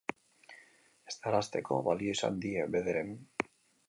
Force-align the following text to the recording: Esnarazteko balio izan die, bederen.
Esnarazteko 1.11 1.77
balio 1.89 2.13
izan 2.17 2.39
die, 2.47 2.65
bederen. 2.77 3.13